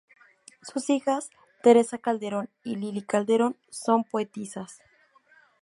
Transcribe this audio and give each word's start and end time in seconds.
Sus 0.63 0.89
hijas 0.89 1.29
Teresa 1.61 1.99
Calderón 1.99 2.49
y 2.63 2.75
Lila 2.75 3.03
Calderón 3.05 3.55
son 3.69 4.03
poetisas. 4.03 4.81